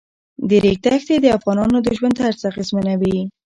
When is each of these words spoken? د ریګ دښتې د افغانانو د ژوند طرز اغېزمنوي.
د 0.49 0.51
ریګ 0.63 0.77
دښتې 0.85 1.15
د 1.21 1.25
افغانانو 1.37 1.77
د 1.81 1.87
ژوند 1.97 2.17
طرز 2.21 2.41
اغېزمنوي. 2.51 3.17